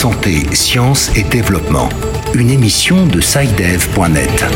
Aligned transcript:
Santé, 0.00 0.46
sciences 0.54 1.14
et 1.14 1.24
développement. 1.24 1.90
Une 2.32 2.48
émission 2.48 3.06
de 3.06 3.20
SciDev.net. 3.20 4.46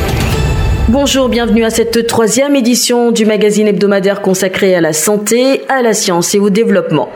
Bonjour, 0.89 1.29
bienvenue 1.29 1.67
à 1.67 1.69
cette 1.69 2.07
troisième 2.07 2.57
édition 2.57 3.13
du 3.13 3.27
magazine 3.27 3.69
hebdomadaire 3.69 4.23
consacré 4.23 4.75
à 4.75 4.81
la 4.81 4.95
santé, 4.95 5.61
à 5.69 5.83
la 5.83 5.93
science 5.93 6.35
et 6.35 6.39
au 6.39 6.49
développement. 6.49 7.11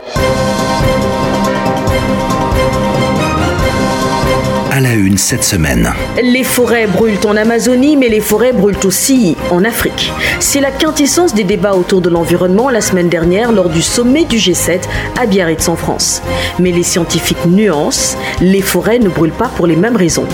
À 4.79 4.81
la 4.81 4.93
une 4.93 5.17
cette 5.17 5.43
semaine. 5.43 5.91
Les 6.23 6.45
forêts 6.45 6.87
brûlent 6.87 7.19
en 7.25 7.35
Amazonie, 7.35 7.97
mais 7.97 8.07
les 8.07 8.21
forêts 8.21 8.53
brûlent 8.53 8.79
aussi 8.85 9.35
en 9.51 9.65
Afrique. 9.65 10.13
C'est 10.39 10.61
la 10.61 10.71
quintessence 10.71 11.33
des 11.33 11.43
débats 11.43 11.75
autour 11.75 11.99
de 11.99 12.09
l'environnement 12.09 12.69
la 12.69 12.79
semaine 12.79 13.09
dernière 13.09 13.51
lors 13.51 13.67
du 13.67 13.81
sommet 13.81 14.23
du 14.23 14.37
G7 14.37 14.79
à 15.19 15.25
Biarritz 15.25 15.67
en 15.67 15.75
France. 15.75 16.21
Mais 16.59 16.71
les 16.71 16.83
scientifiques 16.83 17.45
nuancent, 17.45 18.15
les 18.39 18.61
forêts 18.61 18.99
ne 18.99 19.09
brûlent 19.09 19.33
pas 19.33 19.49
pour 19.49 19.67
les 19.67 19.75
mêmes 19.75 19.97
raisons. 19.97 20.27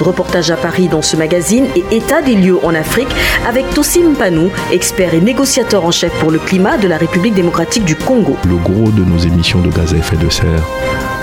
Reportage 0.00 0.50
à 0.50 0.56
Paris 0.56 0.88
dans 0.88 1.02
ce 1.02 1.18
magazine 1.18 1.66
et 1.76 1.94
état 1.94 2.22
des 2.22 2.34
lieux 2.34 2.64
en 2.64 2.74
Afrique 2.74 3.14
avec 3.46 3.68
Tossim 3.74 4.14
Panou, 4.18 4.48
expert 4.72 5.12
et 5.12 5.20
négociateur 5.20 5.84
en 5.84 5.90
chef 5.90 6.12
pour 6.12 6.30
le 6.30 6.38
climat 6.38 6.78
de 6.78 6.88
la 6.88 6.96
République 6.96 7.34
démocratique 7.34 7.84
du 7.84 7.96
Congo. 7.96 8.38
Le 8.48 8.56
gros 8.56 8.90
de 8.90 9.04
nos 9.04 9.18
émissions 9.18 9.60
de 9.60 9.68
gaz 9.68 9.92
à 9.92 9.98
effet 9.98 10.16
de 10.16 10.30
serre 10.30 10.66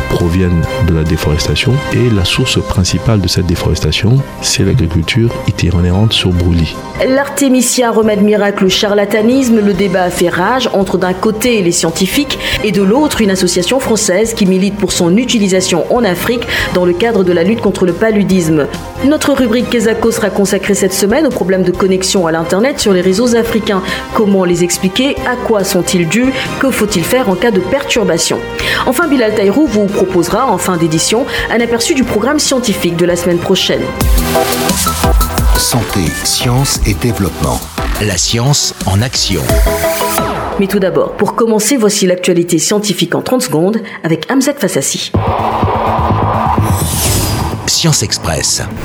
proviennent 0.10 0.64
de 0.88 0.94
la 0.94 1.04
déforestation 1.04 1.74
et 1.94 2.10
la 2.10 2.26
source 2.26 2.62
principale 2.62 3.22
de 3.22 3.28
cette 3.28 3.46
déforestation, 3.46 4.18
c'est 4.42 4.64
l'agriculture 4.64 5.30
itinérante 5.48 6.14
sur 6.14 6.32
brûlis. 6.32 6.76
L'artémisia 7.08 7.92
remède 7.92 8.22
miracle 8.22 8.66
ou 8.66 8.70
charlatanisme, 8.70 9.62
le 9.62 9.74
débat 9.74 10.10
fait 10.10 10.30
rage 10.30 10.70
entre 10.74 10.98
d'un 10.98 11.14
côté 11.14 11.62
les 11.62 11.72
scientifiques 11.72 12.38
et 12.64 12.72
de 12.72 12.82
l'autre 12.82 13.22
une 13.22 13.32
association 13.32 13.80
française 13.80 14.34
qui 14.34 14.46
milite 14.46 14.76
pour 14.76 14.92
son 14.92 15.16
utilisation 15.16 15.86
en 15.94 16.04
Afrique 16.04 16.46
dans 16.74 16.86
le 16.86 16.94
cadre 16.94 17.24
de 17.24 17.32
la 17.32 17.44
lutte 17.44 17.62
contre 17.62 17.86
le 17.86 17.94
paludisme. 17.94 18.68
Notre 19.06 19.34
rubrique 19.34 19.70
Kesako 19.70 20.12
sera 20.12 20.30
consacrée 20.30 20.74
cette 20.74 20.94
semaine 20.94 21.26
aux 21.26 21.32
problèmes 21.32 21.64
de 21.64 21.72
connexion 21.72 22.28
à 22.28 22.32
l'Internet 22.32 22.80
sur 22.80 22.92
les 22.92 23.02
réseaux 23.02 23.36
africains. 23.36 23.82
Comment 24.14 24.44
les 24.44 24.64
expliquer? 24.64 25.16
À 25.26 25.36
quoi 25.36 25.64
sont-ils 25.64 26.08
dus? 26.08 26.34
Que 26.60 26.70
faut-il 26.70 27.04
faire 27.04 27.30
en 27.30 27.36
cas 27.36 27.52
de 27.52 27.60
perturbation? 27.60 28.40
Enfin, 28.86 29.08
Bilal 29.08 29.36
Taïrou 29.36 29.68
vous 29.68 29.82
proposera 30.06 30.50
en 30.50 30.58
fin 30.58 30.78
d'édition 30.78 31.26
un 31.52 31.60
aperçu 31.60 31.94
du 31.94 32.06
programme 32.06 32.40
scientifique 32.40 32.96
de 32.96 33.06
la 33.06 33.18
semaine 33.18 33.38
prochaine. 33.38 33.82
Santé, 35.58 36.00
sciences 36.24 36.80
et 36.86 36.94
développement. 36.94 37.60
La 38.02 38.18
science 38.18 38.74
en 38.86 39.02
action. 39.02 39.42
Mais 40.58 40.68
tout 40.68 40.80
d'abord, 40.80 41.18
pour 41.18 41.36
commencer, 41.36 41.76
voici 41.76 42.08
l'actualité 42.08 42.60
scientifique 42.60 43.14
en 43.14 43.22
30 43.22 43.42
secondes 43.42 43.82
avec 44.06 44.32
Hamzat 44.32 44.54
Fassassi. 44.54 45.12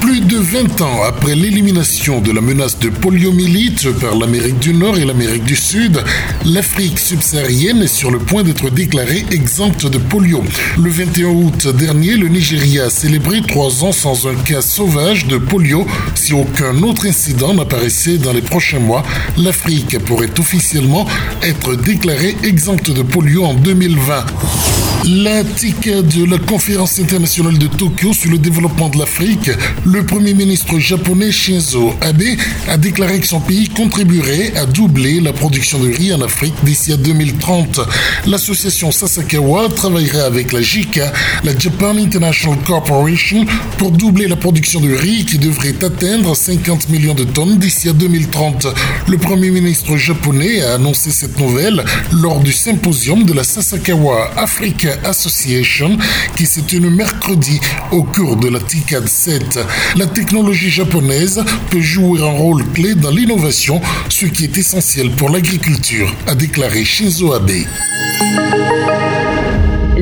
Plus 0.01 0.21
de 0.21 0.39
20 0.39 0.81
ans 0.81 1.03
après 1.03 1.35
l'élimination 1.35 2.21
de 2.21 2.31
la 2.31 2.41
menace 2.41 2.79
de 2.79 2.91
poliomyélite 2.91 3.91
par 3.99 4.15
l'Amérique 4.15 4.61
du 4.61 4.73
Nord 4.73 4.99
et 4.99 5.05
l'Amérique 5.05 5.43
du 5.43 5.57
Sud, 5.57 6.01
l'Afrique 6.45 7.01
subsaharienne 7.01 7.83
est 7.83 7.89
sur 7.89 8.13
le 8.13 8.21
point 8.21 8.45
d'être 8.45 8.71
déclarée 8.71 9.27
exempte 9.33 9.87
de 9.89 9.99
polio. 9.99 10.45
Le 10.79 10.89
21 10.89 11.27
août 11.27 11.67
dernier, 11.77 12.15
le 12.17 12.29
Nigeria 12.29 12.85
a 12.85 12.91
célébré 12.91 13.43
trois 13.43 13.83
ans 13.83 13.91
sans 13.91 14.29
un 14.29 14.37
cas 14.37 14.63
sauvage 14.63 15.27
de 15.27 15.39
polio. 15.39 15.85
Si 16.15 16.33
aucun 16.33 16.81
autre 16.85 17.09
incident 17.09 17.53
n'apparaissait 17.53 18.19
dans 18.19 18.33
les 18.33 18.43
prochains 18.43 18.79
mois, 18.79 19.03
l'Afrique 19.37 19.99
pourrait 20.05 20.39
officiellement 20.39 21.05
être 21.43 21.75
déclarée 21.75 22.37
exempte 22.45 22.93
de 22.93 23.03
polio 23.03 23.45
en 23.45 23.55
2020. 23.55 24.94
TIC 25.05 25.91
de 25.91 26.25
la 26.25 26.39
conférence 26.39 26.99
internationale 26.99 27.59
de 27.59 27.67
Tokyo 27.67 28.15
sur 28.15 28.31
le 28.31 28.39
développement 28.39 28.89
de 28.89 28.97
l'Afrique, 28.97 29.51
le 29.85 30.03
premier 30.07 30.33
ministre 30.33 30.79
japonais 30.79 31.31
Shinzo 31.31 31.93
Abe 32.01 32.23
a 32.69 32.79
déclaré 32.79 33.21
que 33.21 33.27
son 33.27 33.41
pays 33.41 33.69
contribuerait 33.69 34.57
à 34.57 34.65
doubler 34.65 35.21
la 35.21 35.35
production 35.35 35.79
de 35.79 35.93
riz 35.93 36.15
en 36.15 36.23
Afrique 36.23 36.55
d'ici 36.63 36.91
à 36.91 36.97
2030. 36.97 37.81
L'association 38.27 38.91
Sasakawa 38.91 39.69
travaillerait 39.69 40.23
avec 40.23 40.53
la 40.53 40.63
JICA, 40.63 41.13
la 41.45 41.59
Japan 41.59 41.99
International 41.99 42.59
Corporation, 42.67 43.45
pour 43.77 43.91
doubler 43.91 44.27
la 44.27 44.37
production 44.37 44.81
de 44.81 44.95
riz 44.95 45.27
qui 45.27 45.37
devrait 45.37 45.85
atteindre 45.85 46.35
50 46.35 46.89
millions 46.89 47.15
de 47.15 47.25
tonnes 47.25 47.59
d'ici 47.59 47.91
à 47.91 47.93
2030. 47.93 48.69
Le 49.09 49.19
premier 49.19 49.51
ministre 49.51 49.99
japonais 49.99 50.63
a 50.63 50.75
annoncé 50.75 51.11
cette 51.11 51.39
nouvelle 51.39 51.85
lors 52.11 52.41
du 52.41 52.53
symposium 52.53 53.25
de 53.25 53.35
la 53.35 53.45
Sasakawa 53.45 54.31
Africa 54.39 54.94
Association 55.05 55.99
qui 56.37 56.47
s'est 56.47 56.63
tenu 56.63 56.91
mercredi 56.91 57.61
au 57.91 58.03
cours 58.03 58.37
de 58.37 58.49
la 58.49 58.61
TICAD 58.61 59.09
7. 59.09 59.61
La 59.97 60.07
technologie 60.07 60.71
japonaise 60.71 61.43
peut 61.71 61.81
jouer 61.81 62.21
un 62.21 62.31
rôle 62.31 62.65
clé 62.73 62.95
dans 62.95 63.11
l'innovation, 63.11 63.81
ce 64.09 64.27
qui 64.27 64.45
est 64.45 64.57
essentiel 64.57 65.11
pour 65.11 65.31
l'agriculture, 65.31 66.15
a 66.27 66.35
déclaré 66.35 66.85
Shinzo 66.85 67.33
Abe. 67.33 67.51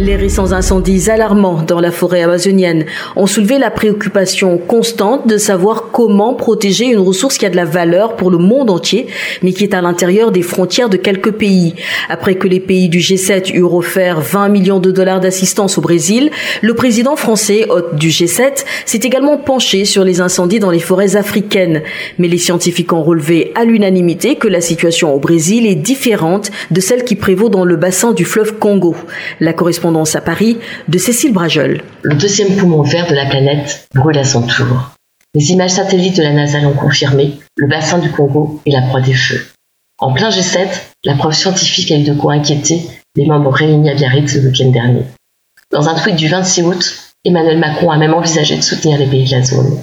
Les 0.03 0.17
récents 0.17 0.51
incendies 0.51 1.11
alarmants 1.11 1.63
dans 1.63 1.79
la 1.79 1.93
forêt 1.93 2.23
amazonienne 2.23 2.87
ont 3.15 3.29
soulevé 3.29 3.61
la 3.61 3.71
préoccupation 3.71 4.59
constante 4.59 5.29
de 5.29 5.39
savoir 5.39 5.93
comment 5.93 6.35
protéger 6.35 6.87
une 6.87 6.99
ressource 6.99 7.39
qui 7.39 7.47
a 7.47 7.51
de 7.51 7.55
la 7.55 7.65
valeur 7.65 8.17
pour 8.17 8.29
le 8.29 8.39
monde 8.39 8.69
entier, 8.69 9.07
mais 9.45 9.53
qui 9.53 9.63
est 9.63 9.75
à 9.75 9.81
l'intérieur 9.81 10.33
des 10.33 10.43
frontières 10.43 10.89
de 10.89 10.97
quelques 10.97 11.31
pays. 11.31 11.77
Après 12.09 12.35
que 12.35 12.49
les 12.49 12.59
pays 12.59 12.89
du 12.89 12.99
G7 12.99 13.55
eurent 13.55 13.75
offert 13.75 14.21
20 14.21 14.49
millions 14.49 14.81
de 14.81 14.91
dollars 14.91 15.21
d'assistance 15.21 15.79
au 15.79 15.83
Brésil, 15.83 16.33
le 16.63 16.75
président 16.75 17.15
français, 17.15 17.67
hôte 17.71 17.95
du 17.95 18.09
G7, 18.09 18.65
s'est 18.85 18.99
également 19.05 19.37
penché 19.37 19.85
sur 19.85 20.03
les 20.03 20.21
incendies 20.21 20.59
dans 20.59 20.73
les 20.73 20.81
forêts 20.81 21.15
africaines. 21.15 21.81
Mais 22.19 22.27
les 22.27 22.39
scientifiques 22.39 22.93
ont 22.93 23.05
relevé 23.05 23.53
à 23.55 23.65
l'unanimité 23.65 24.35
que 24.35 24.49
la 24.49 24.61
situation 24.61 25.15
au 25.15 25.21
Brésil 25.21 25.65
est 25.65 25.77
différente 25.77 26.51
de 26.73 26.81
celle 26.81 27.05
qui 27.05 27.15
prévaut 27.15 27.51
dans 27.51 27.65
le 27.65 27.77
bassin 27.77 28.13
du 28.13 28.25
fleuve 28.25 28.59
Congo. 28.59 28.97
La 29.39 29.53
à 30.15 30.21
Paris 30.21 30.59
de 30.89 30.99
Cécile 30.99 31.33
Brajol. 31.33 31.83
Le 32.03 32.15
deuxième 32.15 32.57
poumon 32.57 32.83
vert 32.83 33.07
de 33.09 33.15
la 33.15 33.27
planète 33.27 33.89
brûle 33.95 34.19
à 34.19 34.25
son 34.25 34.43
tour. 34.43 34.91
Les 35.35 35.53
images 35.53 35.73
satellites 35.73 36.17
de 36.17 36.23
la 36.23 36.33
NASA 36.33 36.61
l'ont 36.61 36.73
confirmé, 36.73 37.39
le 37.57 37.69
bassin 37.69 37.99
du 37.99 38.11
Congo 38.11 38.61
est 38.67 38.73
la 38.73 38.83
proie 38.83 39.03
des 39.03 39.15
feux. 39.15 39.47
En 39.99 40.13
plein 40.13 40.31
G7, 40.31 40.67
la 41.05 41.15
preuve 41.15 41.35
scientifique 41.35 41.91
a 41.93 41.97
eu 41.97 42.05
de 42.05 42.15
quoi 42.15 42.33
inquiéter 42.33 42.83
les 43.17 43.27
membres 43.27 43.53
réunis 43.53 43.91
à 43.91 43.95
Biarritz 43.95 44.35
le 44.35 44.49
week-end 44.49 44.71
dernier. 44.71 45.03
Dans 45.71 45.89
un 45.89 45.95
tweet 45.95 46.17
du 46.17 46.29
26 46.29 46.63
août, 46.63 46.95
Emmanuel 47.25 47.59
Macron 47.59 47.91
a 47.91 47.99
même 47.99 48.15
envisagé 48.15 48.57
de 48.57 48.63
soutenir 48.63 48.99
les 48.99 49.07
pays 49.07 49.27
de 49.27 49.33
la 49.33 49.43
zone. 49.43 49.79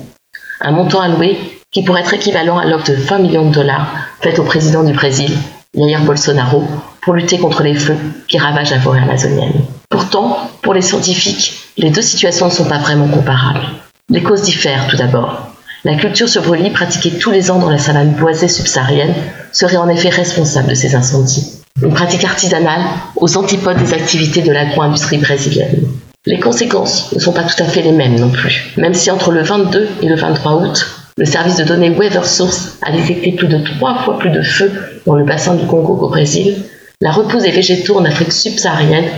Un 0.60 0.72
montant 0.72 1.02
alloué 1.02 1.38
qui 1.72 1.84
pourrait 1.84 2.02
être 2.02 2.16
équivalent 2.16 2.58
à 2.58 2.66
l'offre 2.66 2.90
de 2.90 2.96
20 2.96 3.20
millions 3.20 3.50
de 3.50 3.54
dollars 3.54 3.96
faite 4.22 4.40
au 4.40 4.44
président 4.44 4.84
du 4.84 4.94
Brésil, 4.94 5.32
Jair 5.76 6.04
Bolsonaro, 6.04 6.64
pour 7.02 7.14
lutter 7.14 7.38
contre 7.38 7.64
les 7.64 7.76
feux 7.76 7.98
qui 8.28 8.40
ravagent 8.40 8.72
la 8.72 8.80
forêt 8.80 9.02
amazonienne. 9.02 9.66
Pourtant, 10.00 10.50
pour 10.62 10.74
les 10.74 10.82
scientifiques, 10.82 11.56
les 11.76 11.90
deux 11.90 12.02
situations 12.02 12.46
ne 12.46 12.52
sont 12.52 12.70
pas 12.70 12.78
vraiment 12.78 13.10
comparables. 13.10 13.66
Les 14.08 14.24
causes 14.24 14.44
diffèrent 14.44 14.88
tout 14.88 14.96
d'abord. 14.96 15.50
La 15.84 15.96
culture 15.96 16.30
sur 16.30 16.42
brûlis 16.42 16.70
pratiquée 16.70 17.20
tous 17.20 17.32
les 17.32 17.52
ans 17.52 17.60
dans 17.60 17.70
la 17.70 17.78
savane 17.78 18.12
boisée 18.12 18.48
subsaharienne 18.48 19.14
serait 19.52 19.76
en 19.76 19.90
effet 19.90 20.08
responsable 20.08 20.70
de 20.70 20.74
ces 20.74 20.96
incendies. 20.96 21.60
Une 21.84 21.94
pratique 21.94 22.24
artisanale 22.24 22.80
aux 23.18 23.38
antipodes 23.38 23.76
des 23.76 23.94
activités 23.94 24.42
de 24.42 24.54
l'agro-industrie 24.54 25.18
brésilienne. 25.18 25.84
Les 26.26 26.40
conséquences 26.40 27.12
ne 27.12 27.20
sont 27.20 27.34
pas 27.34 27.44
tout 27.44 27.62
à 27.62 27.66
fait 27.66 27.82
les 27.82 27.92
mêmes 27.92 28.18
non 28.18 28.30
plus. 28.30 28.72
Même 28.78 28.94
si 28.94 29.12
entre 29.12 29.32
le 29.32 29.42
22 29.42 29.90
et 30.02 30.08
le 30.08 30.16
23 30.16 30.62
août, 30.62 30.88
le 31.18 31.26
service 31.26 31.58
de 31.58 31.66
données 31.66 31.90
Weather 31.90 32.26
Source 32.26 32.78
a 32.84 32.94
détecté 32.94 33.34
plus 33.34 33.50
de 33.50 33.58
trois 33.58 33.96
fois 34.04 34.18
plus 34.18 34.32
de 34.32 34.44
feux 34.44 34.72
dans 35.06 35.16
le 35.16 35.26
bassin 35.26 35.56
du 35.56 35.66
Congo 35.66 35.98
qu'au 35.98 36.08
Brésil, 36.08 36.56
la 37.02 37.12
repousse 37.12 37.44
des 37.44 37.52
végétaux 37.52 37.98
en 37.98 38.06
Afrique 38.06 38.32
subsaharienne 38.32 39.10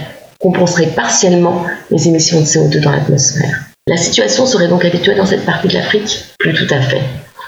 compenserait 0.41 0.87
partiellement 0.87 1.63
les 1.89 2.07
émissions 2.07 2.41
de 2.41 2.45
CO2 2.45 2.81
dans 2.81 2.91
l'atmosphère. 2.91 3.65
La 3.87 3.97
situation 3.97 4.45
serait 4.45 4.67
donc 4.67 4.85
habituelle 4.85 5.17
dans 5.17 5.25
cette 5.25 5.45
partie 5.45 5.67
de 5.67 5.73
l'Afrique 5.73 6.25
Plus 6.39 6.53
tout 6.53 6.73
à 6.73 6.81
fait. 6.81 7.01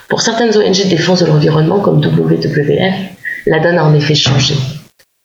Pour 0.09 0.21
certaines 0.21 0.55
ONG 0.55 0.83
de 0.83 0.89
défense 0.89 1.21
de 1.21 1.25
l'environnement 1.25 1.79
comme 1.79 2.03
WWF, 2.03 2.95
la 3.45 3.59
donne 3.59 3.77
a 3.77 3.85
en 3.85 3.93
effet 3.93 4.15
changé. 4.15 4.55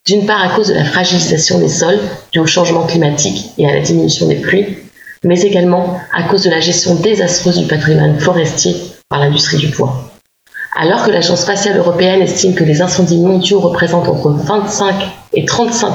D'une 0.06 0.26
part 0.26 0.42
à 0.42 0.54
cause 0.54 0.68
de 0.68 0.74
la 0.74 0.84
fragilisation 0.84 1.58
des 1.58 1.68
sols 1.68 1.98
due 2.32 2.38
au 2.38 2.46
changement 2.46 2.86
climatique 2.86 3.50
et 3.58 3.68
à 3.68 3.74
la 3.74 3.80
diminution 3.80 4.26
des 4.26 4.36
pluies, 4.36 4.78
mais 5.24 5.40
également 5.42 5.98
à 6.14 6.22
cause 6.22 6.44
de 6.44 6.50
la 6.50 6.60
gestion 6.60 6.94
désastreuse 6.94 7.58
du 7.58 7.66
patrimoine 7.66 8.18
forestier 8.18 8.74
par 9.08 9.20
l'industrie 9.20 9.58
du 9.58 9.68
bois. 9.68 10.10
Alors 10.76 11.04
que 11.04 11.10
l'Agence 11.10 11.42
spatiale 11.42 11.76
européenne 11.76 12.22
estime 12.22 12.54
que 12.54 12.64
les 12.64 12.80
incendies 12.80 13.18
mondiaux 13.18 13.60
représentent 13.60 14.08
entre 14.08 14.30
25 14.30 14.94
et 15.34 15.44
35 15.44 15.94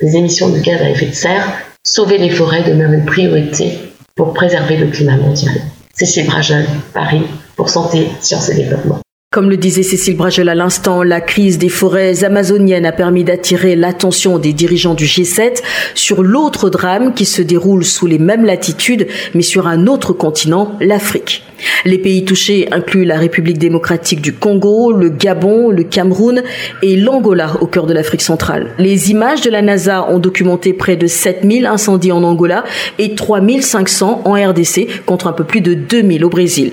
des 0.00 0.16
émissions 0.16 0.48
de 0.48 0.58
gaz 0.58 0.80
à 0.82 0.90
effet 0.90 1.06
de 1.06 1.14
serre, 1.14 1.46
sauver 1.84 2.18
les 2.18 2.30
forêts 2.30 2.62
demeure 2.62 2.92
une 2.92 3.04
priorité 3.04 3.78
pour 4.14 4.32
préserver 4.32 4.76
le 4.76 4.88
climat 4.88 5.16
mondial. 5.16 5.54
Cécile 5.94 6.26
Brajol, 6.26 6.64
Paris, 6.92 7.22
pour 7.56 7.70
Santé, 7.70 8.08
Sciences 8.20 8.50
et 8.50 8.54
Développement. 8.54 9.00
Comme 9.36 9.50
le 9.50 9.58
disait 9.58 9.82
Cécile 9.82 10.16
Bragel 10.16 10.48
à 10.48 10.54
l'instant, 10.54 11.02
la 11.02 11.20
crise 11.20 11.58
des 11.58 11.68
forêts 11.68 12.24
amazoniennes 12.24 12.86
a 12.86 12.92
permis 12.92 13.22
d'attirer 13.22 13.76
l'attention 13.76 14.38
des 14.38 14.54
dirigeants 14.54 14.94
du 14.94 15.04
G7 15.04 15.60
sur 15.94 16.22
l'autre 16.22 16.70
drame 16.70 17.12
qui 17.12 17.26
se 17.26 17.42
déroule 17.42 17.84
sous 17.84 18.06
les 18.06 18.18
mêmes 18.18 18.46
latitudes, 18.46 19.06
mais 19.34 19.42
sur 19.42 19.66
un 19.66 19.88
autre 19.88 20.14
continent, 20.14 20.72
l'Afrique. 20.80 21.44
Les 21.84 21.98
pays 21.98 22.24
touchés 22.24 22.66
incluent 22.72 23.04
la 23.04 23.18
République 23.18 23.58
démocratique 23.58 24.22
du 24.22 24.32
Congo, 24.32 24.90
le 24.92 25.10
Gabon, 25.10 25.68
le 25.68 25.82
Cameroun 25.82 26.42
et 26.80 26.96
l'Angola 26.96 27.58
au 27.60 27.66
cœur 27.66 27.86
de 27.86 27.92
l'Afrique 27.92 28.22
centrale. 28.22 28.70
Les 28.78 29.10
images 29.10 29.42
de 29.42 29.50
la 29.50 29.60
NASA 29.60 30.08
ont 30.08 30.18
documenté 30.18 30.72
près 30.72 30.96
de 30.96 31.06
7000 31.06 31.66
incendies 31.66 32.10
en 32.10 32.22
Angola 32.22 32.64
et 32.98 33.14
3500 33.14 34.22
en 34.24 34.32
RDC 34.32 35.04
contre 35.04 35.26
un 35.26 35.32
peu 35.32 35.44
plus 35.44 35.60
de 35.60 35.74
2000 35.74 36.24
au 36.24 36.30
Brésil. 36.30 36.72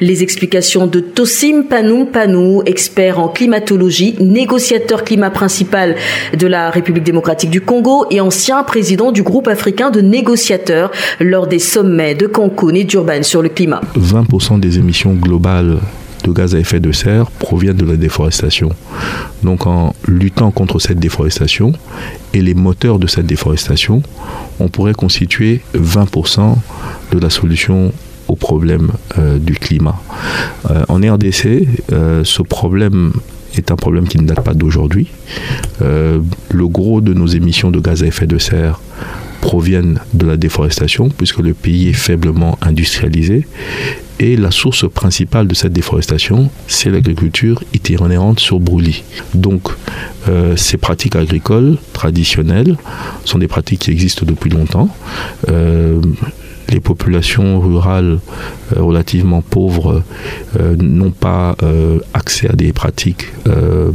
Les 0.00 0.22
explications 0.22 0.86
de 0.86 1.00
Tosim 1.00 1.62
Panou 1.68 2.04
Panou, 2.04 2.62
expert 2.66 3.18
en 3.18 3.28
climatologie, 3.28 4.16
négociateur 4.20 5.04
climat 5.04 5.30
principal 5.30 5.96
de 6.36 6.46
la 6.46 6.70
République 6.70 7.04
démocratique 7.04 7.50
du 7.50 7.60
Congo 7.60 8.06
et 8.10 8.20
ancien 8.20 8.62
président 8.62 9.12
du 9.12 9.22
groupe 9.22 9.48
africain 9.48 9.90
de 9.90 10.00
négociateurs 10.00 10.90
lors 11.20 11.46
des 11.46 11.58
sommets 11.58 12.14
de 12.14 12.26
Cancun 12.26 12.74
et 12.74 12.84
d'Urban 12.84 13.22
sur 13.22 13.42
le 13.42 13.48
climat. 13.48 13.80
20% 13.96 14.60
des 14.60 14.78
émissions 14.78 15.14
globales 15.14 15.78
de 16.24 16.32
gaz 16.32 16.54
à 16.54 16.58
effet 16.58 16.80
de 16.80 16.92
serre 16.92 17.30
proviennent 17.30 17.76
de 17.76 17.86
la 17.86 17.96
déforestation. 17.96 18.70
Donc 19.42 19.66
en 19.66 19.94
luttant 20.06 20.50
contre 20.50 20.78
cette 20.78 20.98
déforestation 20.98 21.72
et 22.34 22.40
les 22.40 22.54
moteurs 22.54 22.98
de 22.98 23.06
cette 23.06 23.26
déforestation, 23.26 24.02
on 24.60 24.68
pourrait 24.68 24.94
constituer 24.94 25.60
20% 25.74 26.56
de 27.12 27.18
la 27.18 27.30
solution 27.30 27.92
au 28.28 28.36
problème 28.36 28.92
euh, 29.18 29.38
du 29.38 29.54
climat. 29.54 30.00
Euh, 30.70 30.84
en 30.88 30.96
RDC, 30.96 31.66
euh, 31.92 32.22
ce 32.24 32.42
problème 32.42 33.12
est 33.56 33.70
un 33.70 33.76
problème 33.76 34.06
qui 34.06 34.18
ne 34.18 34.26
date 34.26 34.42
pas 34.42 34.54
d'aujourd'hui. 34.54 35.08
le 35.80 36.68
gros 36.68 37.00
de 37.00 37.14
nos 37.14 37.26
émissions 37.26 37.70
de 37.70 37.80
gaz 37.80 38.02
à 38.02 38.06
effet 38.06 38.26
de 38.26 38.38
serre 38.38 38.80
proviennent 39.40 40.00
de 40.12 40.26
la 40.26 40.36
déforestation, 40.36 41.08
puisque 41.08 41.38
le 41.38 41.54
pays 41.54 41.88
est 41.88 42.00
faiblement 42.08 42.58
industrialisé. 42.60 43.46
Et 44.20 44.36
la 44.36 44.50
source 44.50 44.88
principale 44.88 45.46
de 45.46 45.54
cette 45.54 45.72
déforestation, 45.72 46.50
c'est 46.66 46.90
l'agriculture 46.90 47.62
itinérante 47.72 48.40
sur 48.40 48.60
brûlis. 48.60 49.04
Donc, 49.34 49.68
ces 50.56 50.76
pratiques 50.76 51.16
agricoles 51.16 51.78
traditionnelles 51.92 52.76
sont 53.24 53.38
des 53.38 53.48
pratiques 53.48 53.80
qui 53.82 53.90
existent 53.90 54.26
depuis 54.26 54.50
longtemps 54.50 54.90
les 56.68 56.80
populations 56.80 57.60
rurales 57.60 58.18
euh, 58.76 58.82
relativement 58.82 59.42
pauvres 59.42 60.02
euh, 60.58 60.76
n'ont 60.76 61.10
pas 61.10 61.56
euh, 61.62 61.98
accès 62.14 62.48
à 62.48 62.52
des 62.52 62.72
pratiques 62.72 63.32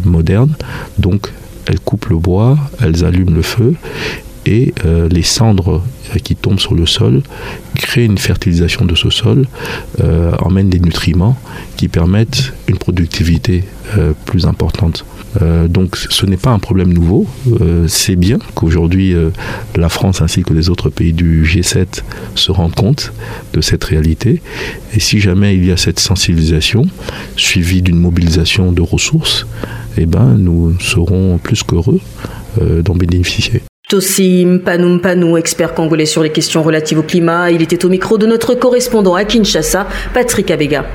modernes. 0.05 0.55
Donc, 0.97 1.31
elles 1.65 1.79
coupent 1.79 2.07
le 2.07 2.17
bois, 2.17 2.57
elles 2.81 3.05
allument 3.05 3.31
le 3.31 3.41
feu 3.41 3.75
et 4.45 4.73
les 5.09 5.23
cendres 5.23 5.81
qui 6.23 6.35
tombent 6.35 6.59
sur 6.59 6.73
le 6.73 6.85
sol 6.85 7.21
créent 7.75 8.03
une 8.03 8.17
fertilisation 8.17 8.83
de 8.83 8.95
ce 8.95 9.09
sol, 9.09 9.45
emmènent 10.39 10.69
des 10.69 10.79
nutriments 10.79 11.37
qui 11.77 11.87
permettent 11.87 12.51
une 12.67 12.77
productivité 12.77 13.63
plus 14.25 14.45
importante. 14.45 15.05
Euh, 15.41 15.67
donc 15.67 15.95
ce 15.97 16.25
n'est 16.25 16.37
pas 16.37 16.51
un 16.51 16.59
problème 16.59 16.93
nouveau. 16.93 17.25
Euh, 17.61 17.85
c'est 17.87 18.15
bien 18.15 18.39
qu'aujourd'hui 18.55 19.13
euh, 19.13 19.29
la 19.75 19.89
France 19.89 20.21
ainsi 20.21 20.43
que 20.43 20.53
les 20.53 20.69
autres 20.69 20.89
pays 20.89 21.13
du 21.13 21.43
G7 21.43 22.03
se 22.35 22.51
rendent 22.51 22.75
compte 22.75 23.13
de 23.53 23.61
cette 23.61 23.83
réalité. 23.83 24.41
Et 24.95 24.99
si 24.99 25.19
jamais 25.19 25.55
il 25.55 25.65
y 25.65 25.71
a 25.71 25.77
cette 25.77 25.99
sensibilisation 25.99 26.85
suivie 27.35 27.81
d'une 27.81 27.99
mobilisation 27.99 28.71
de 28.71 28.81
ressources, 28.81 29.47
eh 29.97 30.05
ben, 30.05 30.35
nous 30.37 30.79
serons 30.79 31.37
plus 31.37 31.63
qu'heureux 31.63 31.99
d'en 32.83 32.93
bénéficier. 32.93 33.63
Tosim 33.89 34.59
Panoum 34.63 35.01
Panou, 35.01 35.37
expert 35.37 35.73
congolais 35.73 36.05
sur 36.05 36.23
les 36.23 36.31
questions 36.31 36.63
relatives 36.63 36.99
au 36.99 37.03
climat, 37.03 37.51
il 37.51 37.61
était 37.61 37.83
au 37.85 37.89
micro 37.89 38.17
de 38.17 38.25
notre 38.27 38.53
correspondant 38.53 39.15
à 39.15 39.23
Kinshasa, 39.25 39.87
Patrick 40.13 40.51
Abega. 40.51 40.85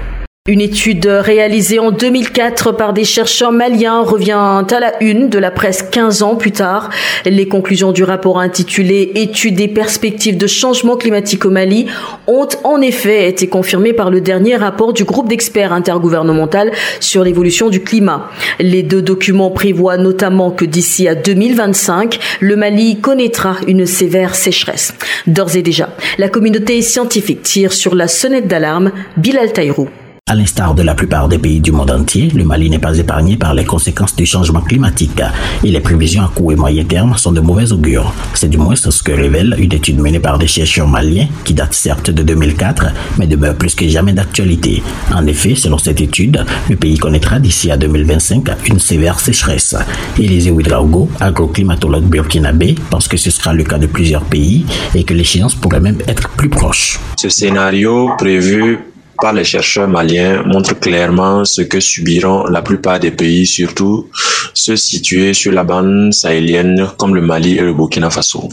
Une 0.48 0.62
étude 0.62 1.04
réalisée 1.04 1.78
en 1.78 1.90
2004 1.90 2.72
par 2.72 2.94
des 2.94 3.04
chercheurs 3.04 3.52
maliens 3.52 4.00
revient 4.00 4.30
à 4.32 4.80
la 4.80 5.02
une 5.02 5.28
de 5.28 5.38
la 5.38 5.50
presse 5.50 5.82
15 5.82 6.22
ans 6.22 6.36
plus 6.36 6.52
tard. 6.52 6.88
Les 7.26 7.46
conclusions 7.46 7.92
du 7.92 8.02
rapport 8.02 8.40
intitulé 8.40 9.12
Étude 9.16 9.56
des 9.56 9.68
perspectives 9.68 10.38
de 10.38 10.46
changement 10.46 10.96
climatique 10.96 11.44
au 11.44 11.50
Mali 11.50 11.84
ont 12.26 12.48
en 12.64 12.80
effet 12.80 13.28
été 13.28 13.46
confirmées 13.48 13.92
par 13.92 14.08
le 14.08 14.22
dernier 14.22 14.56
rapport 14.56 14.94
du 14.94 15.04
groupe 15.04 15.28
d'experts 15.28 15.74
intergouvernemental 15.74 16.72
sur 16.98 17.24
l'évolution 17.24 17.68
du 17.68 17.82
climat. 17.82 18.30
Les 18.58 18.82
deux 18.82 19.02
documents 19.02 19.50
prévoient 19.50 19.98
notamment 19.98 20.50
que 20.50 20.64
d'ici 20.64 21.08
à 21.08 21.14
2025, 21.14 22.18
le 22.40 22.56
Mali 22.56 23.02
connaîtra 23.02 23.56
une 23.66 23.84
sévère 23.84 24.34
sécheresse. 24.34 24.94
D'ores 25.26 25.56
et 25.56 25.62
déjà, 25.62 25.90
la 26.16 26.30
communauté 26.30 26.80
scientifique 26.80 27.42
tire 27.42 27.74
sur 27.74 27.94
la 27.94 28.08
sonnette 28.08 28.48
d'alarme. 28.48 28.92
Bilal 29.18 29.52
Taïrou. 29.52 29.90
À 30.30 30.34
l'instar 30.34 30.74
de 30.74 30.82
la 30.82 30.94
plupart 30.94 31.26
des 31.26 31.38
pays 31.38 31.58
du 31.58 31.72
monde 31.72 31.90
entier, 31.90 32.28
le 32.28 32.44
Mali 32.44 32.68
n'est 32.68 32.78
pas 32.78 32.98
épargné 32.98 33.38
par 33.38 33.54
les 33.54 33.64
conséquences 33.64 34.14
du 34.14 34.26
changement 34.26 34.60
climatique 34.60 35.22
et 35.64 35.70
les 35.70 35.80
prévisions 35.80 36.22
à 36.22 36.28
court 36.28 36.52
et 36.52 36.54
moyen 36.54 36.84
terme 36.84 37.16
sont 37.16 37.32
de 37.32 37.40
mauvais 37.40 37.72
augure. 37.72 38.12
C'est 38.34 38.50
du 38.50 38.58
moins 38.58 38.76
ce 38.76 39.02
que 39.02 39.12
révèle 39.12 39.56
une 39.58 39.72
étude 39.72 39.98
menée 39.98 40.20
par 40.20 40.36
des 40.36 40.46
chercheurs 40.46 40.86
maliens 40.86 41.28
qui 41.44 41.54
date 41.54 41.72
certes 41.72 42.10
de 42.10 42.22
2004 42.22 42.88
mais 43.18 43.26
demeure 43.26 43.54
plus 43.54 43.74
que 43.74 43.88
jamais 43.88 44.12
d'actualité. 44.12 44.82
En 45.14 45.26
effet, 45.26 45.54
selon 45.54 45.78
cette 45.78 46.02
étude, 46.02 46.44
le 46.68 46.76
pays 46.76 46.98
connaîtra 46.98 47.40
d'ici 47.40 47.70
à 47.70 47.78
2025 47.78 48.50
une 48.66 48.80
sévère 48.80 49.20
sécheresse. 49.20 49.76
Elisée 50.18 50.50
Ouidraogo, 50.50 51.08
agroclimatologue 51.20 52.04
burkinabé, 52.04 52.74
pense 52.90 53.08
que 53.08 53.16
ce 53.16 53.30
sera 53.30 53.54
le 53.54 53.64
cas 53.64 53.78
de 53.78 53.86
plusieurs 53.86 54.24
pays 54.24 54.66
et 54.94 55.04
que 55.04 55.14
l'échéance 55.14 55.54
pourrait 55.54 55.80
même 55.80 56.02
être 56.06 56.28
plus 56.28 56.50
proche. 56.50 57.00
Ce 57.16 57.30
scénario 57.30 58.10
prévu 58.18 58.78
par 59.20 59.32
les 59.32 59.44
chercheurs 59.44 59.88
maliens 59.88 60.42
montre 60.44 60.78
clairement 60.78 61.44
ce 61.44 61.62
que 61.62 61.80
subiront 61.80 62.44
la 62.44 62.62
plupart 62.62 63.00
des 63.00 63.10
pays, 63.10 63.46
surtout 63.46 64.08
ceux 64.54 64.76
situés 64.76 65.34
sur 65.34 65.52
la 65.52 65.64
bande 65.64 66.12
sahélienne 66.12 66.88
comme 66.96 67.14
le 67.14 67.20
Mali 67.20 67.56
et 67.58 67.62
le 67.62 67.74
Burkina 67.74 68.10
Faso. 68.10 68.48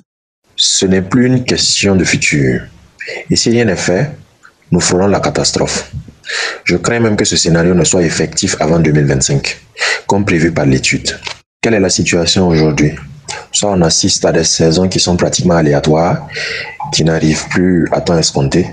Ce 0.56 0.85
n'est 0.85 1.01
plus 1.01 1.27
une 1.27 1.44
question 1.44 1.95
de 1.95 2.03
futur. 2.03 2.62
Et 3.29 3.35
si 3.35 3.50
rien 3.50 3.65
n'est 3.65 3.75
fait, 3.75 4.12
nous 4.71 4.79
ferons 4.79 5.07
la 5.07 5.19
catastrophe. 5.19 5.91
Je 6.63 6.77
crains 6.77 7.00
même 7.00 7.15
que 7.15 7.25
ce 7.25 7.38
scénario 7.38 7.75
ne 7.75 7.83
soit 7.83 8.01
effectif 8.01 8.56
avant 8.59 8.79
2025, 8.79 9.57
comme 10.07 10.25
prévu 10.25 10.51
par 10.51 10.65
l'étude. 10.65 11.19
Quelle 11.61 11.75
est 11.75 11.79
la 11.79 11.89
situation 11.89 12.47
aujourd'hui? 12.47 12.94
Soit 13.51 13.71
on 13.71 13.81
assiste 13.81 14.25
à 14.25 14.31
des 14.31 14.44
saisons 14.44 14.87
qui 14.87 14.99
sont 14.99 15.16
pratiquement 15.16 15.56
aléatoires, 15.56 16.28
qui 16.92 17.04
n'arrivent 17.04 17.47
plus 17.49 17.87
à 17.92 18.01
temps 18.01 18.18
escompté, 18.18 18.68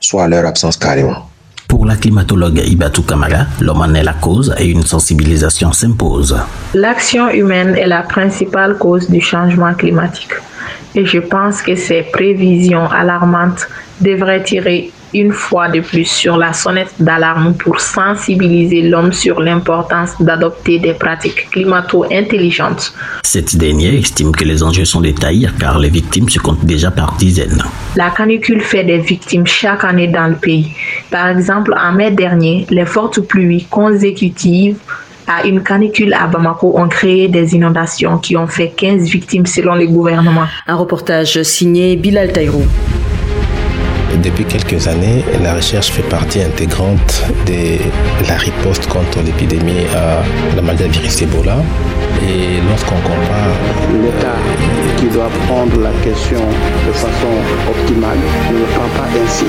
soit 0.00 0.24
à 0.24 0.28
leur 0.28 0.44
absence 0.44 0.76
carrément. 0.76 1.29
Pour 1.70 1.86
la 1.86 1.94
climatologue 1.94 2.60
Ibatu 2.66 3.02
Kamara, 3.02 3.46
l'homme 3.60 3.82
en 3.82 3.94
est 3.94 4.02
la 4.02 4.14
cause 4.14 4.52
et 4.58 4.66
une 4.66 4.82
sensibilisation 4.82 5.70
s'impose. 5.70 6.36
L'action 6.74 7.30
humaine 7.30 7.76
est 7.76 7.86
la 7.86 8.02
principale 8.02 8.76
cause 8.76 9.08
du 9.08 9.20
changement 9.20 9.72
climatique. 9.74 10.32
Et 10.96 11.06
je 11.06 11.20
pense 11.20 11.62
que 11.62 11.76
ces 11.76 12.02
prévisions 12.02 12.90
alarmantes 12.90 13.68
devraient 14.00 14.42
tirer 14.42 14.90
une 15.14 15.32
fois 15.32 15.68
de 15.68 15.80
plus 15.80 16.04
sur 16.04 16.36
la 16.36 16.52
sonnette 16.52 16.94
d'alarme 16.98 17.54
pour 17.54 17.80
sensibiliser 17.80 18.82
l'homme 18.82 19.12
sur 19.12 19.40
l'importance 19.40 20.10
d'adopter 20.20 20.78
des 20.78 20.94
pratiques 20.94 21.50
climato-intelligentes. 21.50 22.94
Cette 23.22 23.56
dernière 23.56 23.94
estime 23.94 24.32
que 24.32 24.44
les 24.44 24.62
enjeux 24.62 24.84
sont 24.84 25.00
détaillés 25.00 25.48
car 25.58 25.78
les 25.78 25.88
victimes 25.88 26.28
se 26.28 26.38
comptent 26.38 26.64
déjà 26.64 26.90
par 26.90 27.16
dizaines. 27.16 27.62
La 27.96 28.10
canicule 28.10 28.60
fait 28.60 28.84
des 28.84 28.98
victimes 28.98 29.46
chaque 29.46 29.84
année 29.84 30.08
dans 30.08 30.28
le 30.28 30.36
pays. 30.36 30.72
Par 31.10 31.28
exemple, 31.28 31.74
en 31.78 31.92
mai 31.92 32.10
dernier, 32.10 32.66
les 32.70 32.86
fortes 32.86 33.20
pluies 33.20 33.66
consécutives 33.70 34.76
à 35.26 35.46
une 35.46 35.62
canicule 35.62 36.12
à 36.14 36.26
Bamako 36.26 36.72
ont 36.76 36.88
créé 36.88 37.28
des 37.28 37.54
inondations 37.54 38.18
qui 38.18 38.36
ont 38.36 38.48
fait 38.48 38.72
15 38.76 39.08
victimes 39.08 39.46
selon 39.46 39.74
les 39.74 39.86
gouvernements. 39.86 40.46
Un 40.66 40.74
reportage 40.74 41.42
signé 41.42 41.96
Bilal 41.96 42.32
Taïrou. 42.32 42.64
Depuis 44.18 44.44
quelques 44.44 44.86
années, 44.88 45.24
la 45.42 45.54
recherche 45.54 45.90
fait 45.92 46.02
partie 46.02 46.42
intégrante 46.42 47.22
de 47.46 47.78
la 48.28 48.36
riposte 48.36 48.86
contre 48.86 49.20
l'épidémie 49.24 49.86
à 49.94 50.22
la 50.54 50.62
maladie 50.62 50.88
virus 50.88 51.22
Ebola. 51.22 51.56
Et 52.22 52.60
lorsqu'on 52.68 52.96
compare 52.96 53.54
l'État 54.02 54.36
qui 54.98 55.06
doit 55.06 55.30
prendre 55.46 55.80
la 55.80 55.92
question 56.04 56.40
de 56.86 56.92
façon 56.92 57.32
optimale 57.70 58.18
ne 58.52 58.58
le 58.58 58.64
prend 58.64 58.88
pas 58.96 59.08
ainsi. 59.24 59.46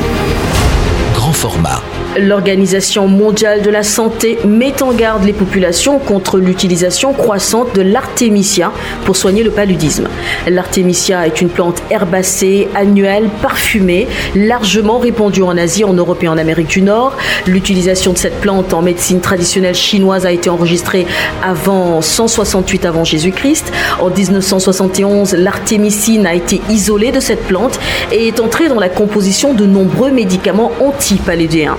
Format. 1.34 1.82
L'Organisation 2.20 3.08
mondiale 3.08 3.62
de 3.62 3.70
la 3.70 3.84
santé 3.84 4.38
met 4.46 4.84
en 4.84 4.92
garde 4.92 5.24
les 5.24 5.32
populations 5.32 5.98
contre 5.98 6.38
l'utilisation 6.40 7.14
croissante 7.14 7.74
de 7.74 7.82
l'artémisia 7.82 8.74
pour 9.06 9.16
soigner 9.16 9.44
le 9.44 9.52
paludisme. 9.52 10.10
L'artémisia 10.48 11.26
est 11.26 11.40
une 11.40 11.48
plante 11.48 11.82
herbacée, 11.90 12.68
annuelle, 12.76 13.30
parfumée, 13.42 14.08
largement 14.36 15.00
répandue 15.00 15.42
en 15.42 15.58
Asie, 15.58 15.86
en 15.86 15.94
Europe 15.94 16.22
et 16.24 16.28
en 16.28 16.38
Amérique 16.38 16.68
du 16.68 16.82
Nord. 16.82 17.16
L'utilisation 17.48 18.12
de 18.12 18.18
cette 18.18 18.42
plante 18.42 18.74
en 18.74 18.82
médecine 18.82 19.22
traditionnelle 19.22 19.76
chinoise 19.76 20.26
a 20.26 20.32
été 20.32 20.50
enregistrée 20.50 21.08
avant 21.42 22.02
168 22.02 22.86
avant 22.86 23.04
Jésus-Christ. 23.06 23.72
En 24.02 24.10
1971, 24.10 25.34
l'artémicine 25.34 26.26
a 26.26 26.34
été 26.34 26.62
isolée 26.70 27.12
de 27.12 27.20
cette 27.20 27.44
plante 27.46 27.80
et 28.12 28.28
est 28.28 28.40
entrée 28.40 28.68
dans 28.68 28.80
la 28.80 28.90
composition 28.90 29.54
de 29.54 29.66
nombreux 29.66 30.12
médicaments 30.12 30.72
antipaludéens. 31.22 31.78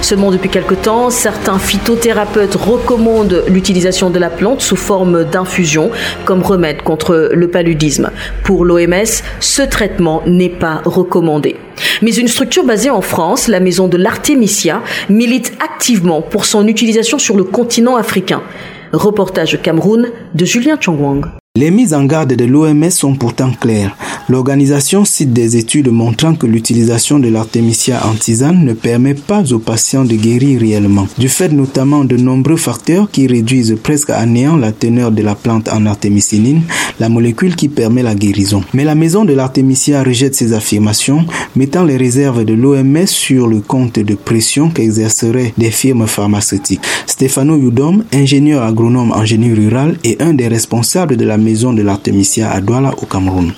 Seulement 0.00 0.30
depuis 0.30 0.48
quelque 0.48 0.74
temps, 0.74 1.10
certains 1.10 1.58
phytothérapeutes 1.58 2.54
recommandent 2.54 3.44
l'utilisation 3.48 4.10
de 4.10 4.18
la 4.18 4.30
plante 4.30 4.60
sous 4.60 4.76
forme 4.76 5.24
d'infusion 5.24 5.90
comme 6.24 6.42
remède 6.42 6.82
contre 6.82 7.30
le 7.32 7.48
paludisme. 7.48 8.10
Pour 8.44 8.64
l'OMS, 8.64 9.22
ce 9.40 9.62
traitement 9.62 10.22
n'est 10.26 10.48
pas 10.48 10.82
recommandé. 10.84 11.56
Mais 12.02 12.14
une 12.14 12.28
structure 12.28 12.64
basée 12.64 12.90
en 12.90 13.00
France, 13.00 13.48
la 13.48 13.60
maison 13.60 13.88
de 13.88 13.96
l'Artemisia, 13.96 14.82
milite 15.08 15.52
activement 15.62 16.22
pour 16.22 16.44
son 16.44 16.66
utilisation 16.66 17.18
sur 17.18 17.36
le 17.36 17.44
continent 17.44 17.96
africain. 17.96 18.42
Reportage 18.92 19.58
Cameroun 19.62 20.10
de 20.34 20.44
Julien 20.44 20.76
Chongwang. 20.78 21.24
Les 21.54 21.70
mises 21.70 21.92
en 21.92 22.04
garde 22.04 22.32
de 22.32 22.44
l'OMS 22.46 22.90
sont 22.90 23.14
pourtant 23.14 23.50
claires. 23.52 23.94
L'organisation 24.32 25.04
cite 25.04 25.34
des 25.34 25.58
études 25.58 25.90
montrant 25.90 26.34
que 26.34 26.46
l'utilisation 26.46 27.18
de 27.18 27.28
l'artémisia 27.28 28.00
en 28.06 28.14
tisane 28.14 28.64
ne 28.64 28.72
permet 28.72 29.12
pas 29.12 29.52
aux 29.52 29.58
patients 29.58 30.06
de 30.06 30.14
guérir 30.14 30.58
réellement, 30.58 31.06
du 31.18 31.28
fait 31.28 31.52
notamment 31.52 32.02
de 32.02 32.16
nombreux 32.16 32.56
facteurs 32.56 33.10
qui 33.10 33.26
réduisent 33.26 33.76
presque 33.82 34.08
à 34.08 34.24
néant 34.24 34.56
la 34.56 34.72
teneur 34.72 35.12
de 35.12 35.20
la 35.20 35.34
plante 35.34 35.68
en 35.68 35.84
artémisinine, 35.84 36.62
la 36.98 37.10
molécule 37.10 37.56
qui 37.56 37.68
permet 37.68 38.02
la 38.02 38.14
guérison. 38.14 38.64
Mais 38.72 38.84
la 38.84 38.94
maison 38.94 39.26
de 39.26 39.34
l'artémisia 39.34 40.02
rejette 40.02 40.34
ces 40.34 40.54
affirmations, 40.54 41.26
mettant 41.54 41.84
les 41.84 41.98
réserves 41.98 42.46
de 42.46 42.54
l'OMS 42.54 43.06
sur 43.06 43.46
le 43.46 43.60
compte 43.60 43.98
de 43.98 44.14
pression 44.14 44.70
qu'exerceraient 44.70 45.52
des 45.58 45.70
firmes 45.70 46.06
pharmaceutiques. 46.06 46.80
Stefano 47.06 47.58
Yudom, 47.58 48.04
ingénieur 48.14 48.62
agronome 48.62 49.12
en 49.12 49.26
génie 49.26 49.52
rural 49.52 49.98
et 50.04 50.16
un 50.20 50.32
des 50.32 50.48
responsables 50.48 51.18
de 51.18 51.26
la 51.26 51.36
maison 51.36 51.74
de 51.74 51.82
l'artémisia 51.82 52.50
à 52.50 52.62
Douala 52.62 52.94
au 52.96 53.04
Cameroun. 53.04 53.52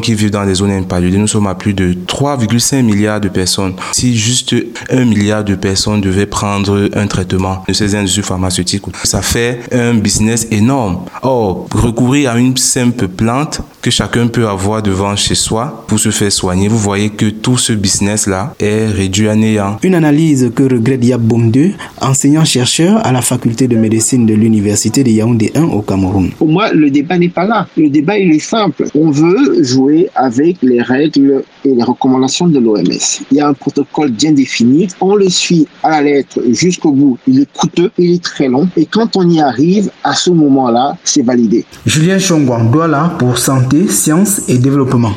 Qui 0.00 0.14
vivent 0.14 0.30
dans 0.30 0.44
les 0.44 0.54
zones 0.54 0.70
impaludées, 0.70 1.18
nous 1.18 1.26
sommes 1.26 1.46
à 1.46 1.54
plus 1.54 1.74
de 1.74 1.94
3,5 2.06 2.82
milliards 2.82 3.20
de 3.20 3.28
personnes. 3.28 3.74
Si 3.92 4.16
juste 4.16 4.54
un 4.90 5.04
milliard 5.04 5.44
de 5.44 5.54
personnes 5.56 6.00
devaient 6.00 6.26
prendre 6.26 6.88
un 6.94 7.06
traitement 7.06 7.64
de 7.66 7.72
ces 7.72 7.94
industries 7.94 8.22
pharmaceutiques, 8.22 8.84
ça 9.02 9.20
fait 9.20 9.60
un 9.72 9.94
business 9.94 10.46
énorme. 10.50 11.00
Or, 11.22 11.66
recourir 11.72 12.30
à 12.30 12.38
une 12.38 12.56
simple 12.56 13.08
plante 13.08 13.60
que 13.82 13.90
chacun 13.90 14.28
peut 14.28 14.46
avoir 14.48 14.82
devant 14.82 15.16
chez 15.16 15.34
soi 15.34 15.84
pour 15.88 15.98
se 15.98 16.10
faire 16.10 16.32
soigner, 16.32 16.68
vous 16.68 16.78
voyez 16.78 17.10
que 17.10 17.26
tout 17.26 17.58
ce 17.58 17.72
business-là 17.72 18.54
est 18.60 18.86
réduit 18.86 19.28
à 19.28 19.34
néant. 19.34 19.78
Une 19.82 19.94
analyse 19.94 20.52
que 20.54 20.62
regrette 20.62 21.04
Yab 21.04 21.20
Boumdeu, 21.20 21.72
enseignant-chercheur 22.00 23.04
à 23.04 23.12
la 23.12 23.22
faculté 23.22 23.68
de 23.68 23.76
médecine 23.76 24.24
de 24.24 24.34
l'université 24.34 25.02
de 25.04 25.10
Yaoundé 25.10 25.52
1 25.54 25.64
au 25.64 25.82
Cameroun. 25.82 26.30
Pour 26.38 26.48
moi, 26.48 26.72
le 26.72 26.90
débat 26.90 27.18
n'est 27.18 27.28
pas 27.28 27.44
là. 27.44 27.66
Le 27.76 27.88
débat, 27.88 28.16
il 28.18 28.32
est 28.32 28.38
simple. 28.38 28.84
On 28.94 29.10
veut 29.10 29.53
jouer 29.62 30.10
avec 30.14 30.56
les 30.62 30.82
règles 30.82 31.44
et 31.64 31.74
les 31.74 31.82
recommandations 31.82 32.46
de 32.46 32.58
l'OMS. 32.58 32.82
Il 33.30 33.36
y 33.36 33.40
a 33.40 33.48
un 33.48 33.54
protocole 33.54 34.10
bien 34.10 34.32
défini. 34.32 34.88
On 35.00 35.14
le 35.14 35.28
suit 35.28 35.66
à 35.82 35.90
la 35.90 36.02
lettre 36.02 36.40
jusqu'au 36.50 36.92
bout. 36.92 37.18
Il 37.26 37.40
est 37.40 37.52
coûteux, 37.52 37.90
il 37.98 38.14
est 38.14 38.22
très 38.22 38.48
long. 38.48 38.68
Et 38.76 38.86
quand 38.86 39.16
on 39.16 39.28
y 39.28 39.40
arrive, 39.40 39.90
à 40.02 40.14
ce 40.14 40.30
moment-là, 40.30 40.96
c'est 41.04 41.22
validé. 41.22 41.64
Julien 41.86 42.18
Chongwan, 42.18 42.70
Douala 42.70 43.14
pour 43.18 43.38
Santé, 43.38 43.88
Sciences 43.88 44.42
et 44.48 44.58
Développement. 44.58 45.12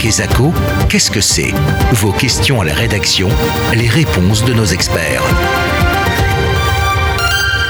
Kesako, 0.00 0.52
qu'est-ce 0.88 1.10
que 1.10 1.20
c'est? 1.20 1.52
Vos 1.92 2.12
questions 2.12 2.60
à 2.60 2.64
la 2.64 2.72
rédaction, 2.72 3.28
les 3.74 3.88
réponses 3.88 4.44
de 4.44 4.54
nos 4.54 4.64
experts 4.64 5.22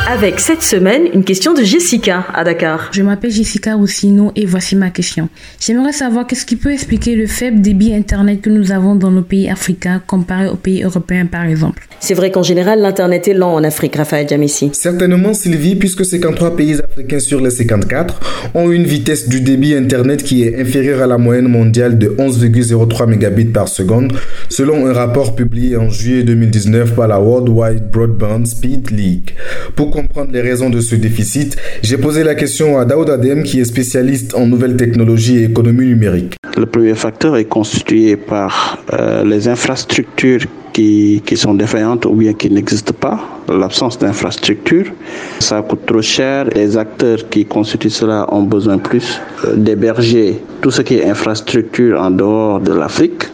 avec 0.09 0.41
cette 0.41 0.63
semaine 0.63 1.03
une 1.13 1.23
question 1.23 1.53
de 1.53 1.63
Jessica 1.63 2.25
à 2.33 2.43
Dakar. 2.43 2.89
Je 2.93 3.03
m'appelle 3.03 3.31
Jessica 3.31 3.75
Roussino 3.75 4.33
et 4.37 4.47
voici 4.47 4.75
ma 4.75 4.89
question. 4.89 5.29
J'aimerais 5.61 5.93
savoir 5.93 6.27
qu'est-ce 6.27 6.47
qui 6.47 6.57
peut 6.57 6.73
expliquer 6.73 7.15
le 7.15 7.27
faible 7.27 7.61
débit 7.61 7.93
Internet 7.93 8.41
que 8.41 8.49
nous 8.49 8.73
avons 8.73 8.95
dans 8.95 9.11
nos 9.11 9.21
pays 9.21 9.51
africains 9.51 10.01
comparé 10.07 10.49
aux 10.49 10.57
pays 10.57 10.83
européens 10.83 11.27
par 11.27 11.45
exemple? 11.45 11.87
C'est 12.01 12.15
vrai 12.15 12.31
qu'en 12.31 12.43
général 12.43 12.81
l'Internet 12.81 13.29
est 13.29 13.35
lent 13.35 13.53
en 13.53 13.63
Afrique, 13.65 13.97
Raphaël 13.97 14.27
Jamissi. 14.27 14.71
Certainement 14.73 15.35
Sylvie, 15.35 15.77
puisque 15.77 16.07
53 16.07 16.57
pays 16.57 16.81
africains 16.81 17.19
sur 17.19 17.43
les 17.43 17.51
54 17.51 18.51
ont 18.55 18.71
une 18.71 18.85
vitesse 18.85 19.29
du 19.29 19.43
débit 19.43 19.75
Internet 19.75 20.23
qui 20.23 20.43
est 20.43 20.59
inférieure 20.59 21.03
à 21.03 21.07
la 21.07 21.19
moyenne 21.19 21.49
mondiale 21.49 21.99
de 21.99 22.09
11,03 22.09 23.07
mégabits 23.09 23.45
par 23.45 23.69
seconde, 23.69 24.15
selon 24.49 24.87
un 24.87 24.95
rapport 24.95 25.35
publié 25.35 25.77
en 25.77 25.91
juillet 25.91 26.23
2019 26.23 26.95
par 26.95 27.09
la 27.09 27.21
World 27.21 27.51
Wide 27.51 27.91
Broadband 27.91 28.47
Speed 28.47 28.91
League. 28.91 29.35
Pour 29.77 29.98
comprendre 30.03 30.31
les 30.33 30.41
raisons 30.41 30.71
de 30.71 30.81
ce 30.81 30.95
déficit, 30.95 31.57
j'ai 31.83 31.99
posé 31.99 32.23
la 32.23 32.37
question 32.37 32.79
à 32.79 32.85
Daoud 32.85 33.11
Adem, 33.11 33.43
qui 33.43 33.59
est 33.59 33.65
spécialiste 33.65 34.33
en 34.37 34.47
nouvelles 34.47 34.77
technologies 34.77 35.39
et 35.39 35.45
économie 35.45 35.87
numérique. 35.87 36.37
Le 36.57 36.67
premier 36.67 36.95
facteur 36.95 37.37
est 37.37 37.47
constitué 37.47 38.17
par 38.17 38.79
euh, 38.93 39.25
les 39.25 39.49
infrastructures 39.49 40.43
qui, 40.73 41.21
qui, 41.27 41.37
sont 41.37 41.55
défaillantes 41.55 42.05
ou 42.07 42.13
bien 42.13 42.33
qui 42.33 42.49
n'existent 42.49 42.95
pas, 43.07 43.19
l'absence 43.49 43.99
d'infrastructures. 43.99 44.93
Ça 45.41 45.63
coûte 45.63 45.85
trop 45.85 46.01
cher. 46.01 46.47
Les 46.55 46.77
acteurs 46.77 47.29
qui 47.29 47.45
constituent 47.45 47.91
cela 48.03 48.33
ont 48.33 48.45
besoin 48.45 48.79
plus 48.79 49.21
euh, 49.45 49.57
d'héberger 49.57 50.41
tout 50.63 50.71
ce 50.71 50.83
qui 50.83 50.95
est 50.99 51.07
infrastructure 51.11 52.01
en 52.01 52.13
dehors 52.13 52.61
de 52.61 52.73
l'Afrique. 52.73 53.25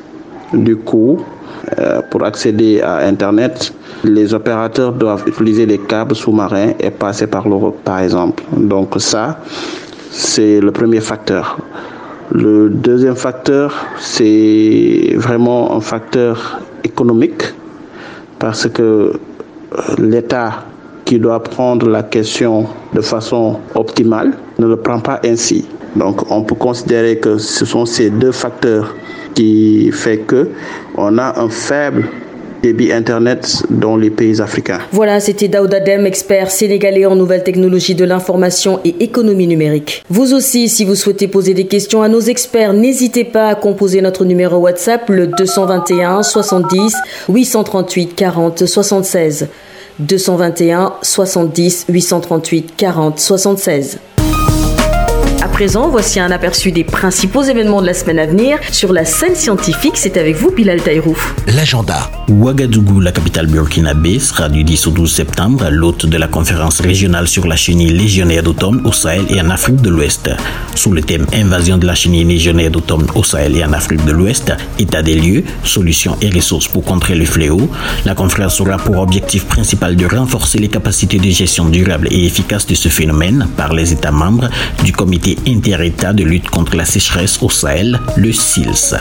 Du 0.54 0.76
coup, 0.76 1.20
euh, 1.78 2.00
pour 2.10 2.24
accéder 2.24 2.80
à 2.80 2.96
Internet, 3.06 3.72
les 4.04 4.34
opérateurs 4.34 4.92
doivent 4.92 5.24
utiliser 5.26 5.66
des 5.66 5.78
câbles 5.78 6.14
sous-marins 6.14 6.72
et 6.80 6.90
passer 6.90 7.26
par 7.26 7.48
l'Europe, 7.48 7.78
par 7.84 8.00
exemple. 8.00 8.42
Donc 8.56 8.94
ça, 8.98 9.38
c'est 10.10 10.60
le 10.60 10.70
premier 10.70 11.00
facteur. 11.00 11.58
Le 12.32 12.68
deuxième 12.68 13.16
facteur, 13.16 13.74
c'est 13.98 15.14
vraiment 15.16 15.76
un 15.76 15.80
facteur 15.80 16.60
économique 16.82 17.42
parce 18.38 18.68
que 18.68 18.82
euh, 18.82 19.12
l'État 19.98 20.64
qui 21.04 21.18
doit 21.18 21.42
prendre 21.42 21.88
la 21.88 22.02
question 22.02 22.66
de 22.94 23.00
façon 23.00 23.58
optimale 23.74 24.32
ne 24.58 24.66
le 24.66 24.76
prend 24.76 25.00
pas 25.00 25.20
ainsi. 25.24 25.66
Donc 25.96 26.30
on 26.30 26.42
peut 26.42 26.54
considérer 26.54 27.18
que 27.18 27.38
ce 27.38 27.64
sont 27.64 27.86
ces 27.86 28.10
deux 28.10 28.32
facteurs 28.32 28.94
qui 29.34 29.90
fait 29.92 30.18
que 30.18 30.50
on 30.96 31.18
a 31.18 31.40
un 31.40 31.48
faible 31.48 32.08
débit 32.64 32.92
Internet 32.92 33.62
dans 33.68 33.94
les 33.96 34.08
pays 34.08 34.40
africains. 34.40 34.78
Voilà, 34.90 35.20
c'était 35.20 35.48
Daouda 35.48 35.80
Dem, 35.80 36.06
expert 36.06 36.50
sénégalais 36.50 37.04
en 37.04 37.14
nouvelles 37.14 37.44
technologies 37.44 37.94
de 37.94 38.06
l'information 38.06 38.80
et 38.86 38.94
économie 39.04 39.46
numérique. 39.46 40.02
Vous 40.08 40.32
aussi, 40.32 40.70
si 40.70 40.86
vous 40.86 40.94
souhaitez 40.94 41.28
poser 41.28 41.52
des 41.52 41.66
questions 41.66 42.00
à 42.00 42.08
nos 42.08 42.20
experts, 42.20 42.72
n'hésitez 42.72 43.24
pas 43.24 43.48
à 43.48 43.54
composer 43.54 44.00
notre 44.00 44.24
numéro 44.24 44.56
WhatsApp, 44.56 45.10
le 45.10 45.26
221 45.26 46.22
70 46.22 46.94
838 47.28 48.14
40 48.14 48.64
76. 48.64 49.48
221 49.98 50.94
70 51.02 51.86
838 51.90 52.74
40 52.76 53.18
76. 53.18 53.98
Présent, 55.54 55.88
voici 55.88 56.18
un 56.18 56.32
aperçu 56.32 56.72
des 56.72 56.82
principaux 56.82 57.44
événements 57.44 57.80
de 57.80 57.86
la 57.86 57.94
semaine 57.94 58.18
à 58.18 58.26
venir 58.26 58.58
sur 58.72 58.92
la 58.92 59.04
scène 59.04 59.36
scientifique. 59.36 59.92
C'est 59.94 60.16
avec 60.16 60.34
vous, 60.34 60.50
Bilal 60.50 60.82
Taïrouf. 60.82 61.32
L'agenda. 61.46 62.10
Ouagadougou, 62.28 62.98
la 62.98 63.12
capitale 63.12 63.46
burkinabé, 63.46 64.18
sera 64.18 64.48
du 64.48 64.64
10 64.64 64.88
au 64.88 64.90
12 64.90 65.12
septembre 65.12 65.68
l'hôte 65.70 66.06
de 66.06 66.16
la 66.16 66.26
conférence 66.26 66.80
régionale 66.80 67.28
sur 67.28 67.46
la 67.46 67.54
chenille 67.54 67.92
légionnaire 67.92 68.42
d'automne 68.42 68.80
au 68.84 68.90
Sahel 68.90 69.26
et 69.28 69.40
en 69.40 69.48
Afrique 69.48 69.80
de 69.80 69.90
l'Ouest. 69.90 70.28
Sous 70.74 70.90
le 70.90 71.02
thème 71.02 71.26
Invasion 71.32 71.78
de 71.78 71.86
la 71.86 71.94
chenille 71.94 72.24
légionnaire 72.24 72.72
d'automne 72.72 73.06
au 73.14 73.22
Sahel 73.22 73.56
et 73.56 73.64
en 73.64 73.72
Afrique 73.74 74.04
de 74.04 74.10
l'Ouest, 74.10 74.52
état 74.80 75.02
des 75.02 75.14
lieux, 75.14 75.44
solutions 75.62 76.16
et 76.20 76.30
ressources 76.30 76.66
pour 76.66 76.82
contrer 76.82 77.14
le 77.14 77.26
fléau, 77.26 77.70
la 78.04 78.16
conférence 78.16 78.60
aura 78.60 78.78
pour 78.78 78.98
objectif 78.98 79.44
principal 79.44 79.94
de 79.94 80.06
renforcer 80.06 80.58
les 80.58 80.68
capacités 80.68 81.18
de 81.18 81.30
gestion 81.30 81.66
durable 81.66 82.08
et 82.10 82.26
efficace 82.26 82.66
de 82.66 82.74
ce 82.74 82.88
phénomène 82.88 83.46
par 83.56 83.72
les 83.72 83.92
États 83.92 84.10
membres 84.10 84.50
du 84.82 84.90
comité 84.90 85.38
Intereta 85.46 86.12
de 86.12 86.24
lutte 86.24 86.48
contre 86.48 86.76
la 86.76 86.84
sécheresse 86.84 87.38
au 87.42 87.50
Sahel, 87.50 88.00
le 88.16 88.32
SILS. 88.32 88.96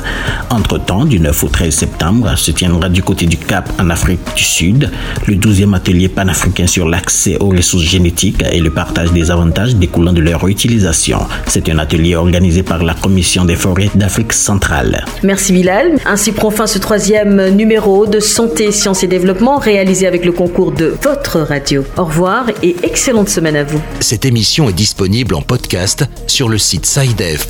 Entre-temps, 0.50 1.06
du 1.06 1.20
9 1.20 1.44
au 1.44 1.48
13 1.48 1.74
septembre, 1.74 2.38
se 2.38 2.52
tiendra 2.52 2.90
du 2.90 3.02
côté 3.02 3.26
du 3.26 3.38
Cap 3.38 3.70
en 3.80 3.90
Afrique 3.90 4.20
du 4.36 4.44
Sud 4.44 4.92
le 5.28 5.36
12e 5.36 5.76
atelier 5.76 6.10
panafricain 6.10 6.68
sur 6.68 6.88
l'accès 6.88 7.38
aux 7.40 7.50
ressources 7.50 7.84
génétiques 7.84 8.44
et 8.52 8.60
le 8.60 8.72
partage 8.72 9.12
des 9.12 9.32
avantages 9.32 9.76
découlant 9.76 10.14
de 10.14 10.22
leur 10.22 10.48
utilisation. 10.48 11.20
C'est 11.48 11.70
un 11.70 11.80
atelier 11.80 12.16
organisé 12.16 12.64
par 12.64 12.84
la 12.84 12.94
Commission 12.94 13.46
des 13.46 13.56
forêts 13.56 13.90
d'Afrique 13.96 14.34
centrale. 14.34 15.06
Merci 15.24 15.54
Bilal. 15.54 15.98
Ainsi 16.06 16.32
prend 16.32 16.52
fin 16.52 16.68
ce 16.68 16.80
troisième 16.80 17.50
numéro 17.50 18.06
de 18.06 18.20
Santé, 18.20 18.72
Sciences 18.72 19.04
et 19.04 19.08
Développement 19.08 19.58
réalisé 19.58 20.08
avec 20.08 20.26
le 20.26 20.32
concours 20.32 20.72
de 20.72 20.94
votre 21.02 21.40
radio. 21.40 21.84
Au 21.98 22.06
revoir 22.06 22.48
et 22.62 22.76
excellente 22.84 23.30
semaine 23.30 23.56
à 23.56 23.64
vous. 23.64 23.82
Cette 24.00 24.26
émission 24.26 24.70
est 24.70 24.74
disponible 24.74 25.36
en 25.36 25.42
podcast 25.42 26.06
sur 26.34 26.50
le 26.50 26.58
site 26.58 26.88
sidev.net/fr. 26.88 27.44